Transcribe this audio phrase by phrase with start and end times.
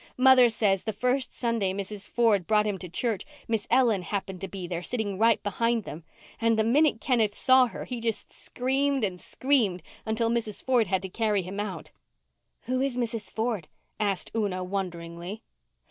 [0.17, 2.09] Mother says the first Sunday Mrs.
[2.09, 6.05] Ford brought him to church Miss Ellen happened to be there, sitting right behind them.
[6.39, 10.63] And the minute Kenneth saw her he just screamed and screamed until Mrs.
[10.63, 11.91] Ford had to carry him out."
[12.61, 13.29] "Who is Mrs.
[13.31, 13.67] Ford?"
[13.99, 15.43] asked Una wonderingly.